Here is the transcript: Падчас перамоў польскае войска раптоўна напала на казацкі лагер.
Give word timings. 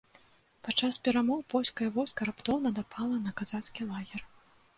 Падчас 0.67 0.95
перамоў 1.07 1.43
польскае 1.55 1.89
войска 1.99 2.21
раптоўна 2.31 2.73
напала 2.79 3.21
на 3.27 3.31
казацкі 3.43 3.81
лагер. 3.93 4.21